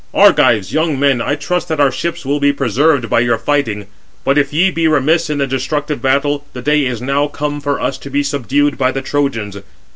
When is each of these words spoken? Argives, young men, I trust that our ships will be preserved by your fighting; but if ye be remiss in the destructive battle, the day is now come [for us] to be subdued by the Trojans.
Argives, 0.15 0.73
young 0.73 0.99
men, 0.99 1.21
I 1.21 1.35
trust 1.35 1.67
that 1.67 1.79
our 1.79 1.91
ships 1.91 2.25
will 2.25 2.39
be 2.39 2.51
preserved 2.51 3.07
by 3.07 3.19
your 3.19 3.37
fighting; 3.37 3.85
but 4.23 4.35
if 4.35 4.51
ye 4.51 4.71
be 4.71 4.87
remiss 4.87 5.29
in 5.29 5.37
the 5.37 5.45
destructive 5.45 6.01
battle, 6.01 6.43
the 6.53 6.61
day 6.63 6.87
is 6.87 7.03
now 7.03 7.27
come 7.27 7.61
[for 7.61 7.79
us] 7.79 7.99
to 7.99 8.09
be 8.09 8.23
subdued 8.23 8.79
by 8.79 8.91
the 8.91 9.03
Trojans. 9.03 9.57